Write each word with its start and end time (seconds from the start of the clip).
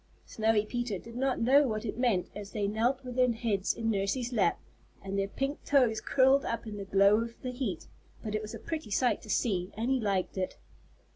Snowy 0.25 0.65
Peter 0.65 0.97
did 0.97 1.15
not 1.15 1.39
know 1.39 1.67
what 1.67 1.85
it 1.85 1.95
meant 1.95 2.31
as 2.35 2.49
they 2.53 2.67
knelt 2.67 3.03
with 3.03 3.15
their 3.17 3.31
heads 3.31 3.71
in 3.71 3.91
Nursey's 3.91 4.33
lap, 4.33 4.59
and 5.03 5.15
their 5.15 5.27
pink 5.27 5.63
toes 5.63 6.01
curled 6.01 6.43
up 6.43 6.65
in 6.65 6.77
the 6.77 6.85
glow 6.85 7.17
of 7.21 7.39
the 7.43 7.51
heat, 7.51 7.85
but 8.23 8.33
it 8.33 8.41
was 8.41 8.55
a 8.55 8.59
pretty 8.59 8.89
sight 8.89 9.21
to 9.21 9.29
see, 9.29 9.71
and 9.77 9.91
he 9.91 9.99
liked 9.99 10.39
it. 10.39 10.57